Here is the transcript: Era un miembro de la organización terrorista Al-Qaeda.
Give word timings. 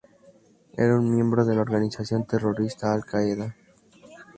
Era 0.77 0.97
un 0.97 1.13
miembro 1.13 1.45
de 1.45 1.53
la 1.53 1.61
organización 1.61 2.25
terrorista 2.25 2.91
Al-Qaeda. 2.91 3.55